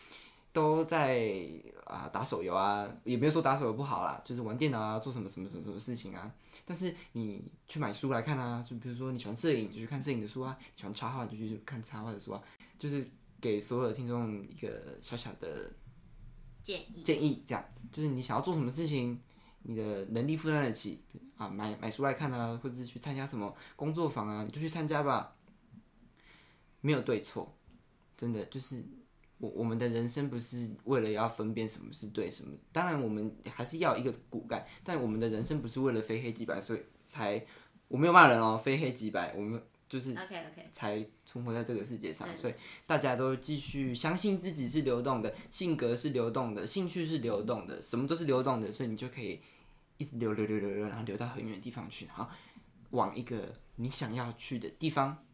[0.54, 1.38] 都在
[1.84, 6.32] 啊打手游啊，也没有说打手游不好啦，就是玩电脑啊，做什么什么什么什么事情啊。
[6.68, 12.42] 但是你去买书来看啊，就比如说你喜欢摄影，就去看摄影的书啊；喜欢插画，就去看插画的书啊。
[12.76, 13.08] 就是
[13.40, 15.72] 给所有的听众一个小小的
[16.62, 17.02] 建议。
[17.04, 19.18] 建议，这样就是你想要做什么事情，
[19.62, 21.04] 你的能力负担得起
[21.36, 25.36] 啊，买买书来看啊，或者是去参加什么工作坊啊，你就去参加吧。
[26.80, 27.56] 没有对错，
[28.16, 28.84] 真的就是
[29.38, 37.44] 我我们的人生不是为了要分辨什么是对什么，当然我们还是要一个骨干，但我们的人生不是为了非黑即白，所以才
[37.88, 42.34] 我没有骂人哦，非黑即白，我们就是 OK OK，才存活在这个世界上，对。
[42.34, 42.54] 所以
[42.86, 49.40] 大家都继续相信自己是流动的，性格是流动的，兴趣是流动的，什么都是流动的，所以你就可以
[49.98, 52.26] 一直流流流流流，然后流到很远的地方去，然后
[52.90, 55.24] 往一个你想要去的地方，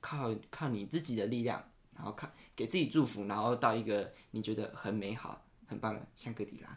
[0.00, 1.64] 靠靠你自己的力量，
[1.96, 2.28] 然后靠
[2.58, 6.76] 给自己祝福，然后到一个你觉得很美好、很棒的香格里拉。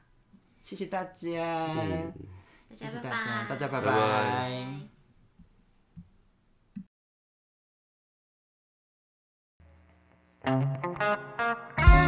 [0.61, 1.67] 谢谢大家，
[2.75, 3.91] 谢谢大家，拜，大家拜拜拜
[10.43, 10.53] 拜
[11.87, 12.00] 拜。